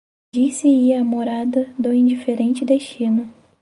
[0.33, 3.31] Dir-se-ia a morada do indiferente Destino.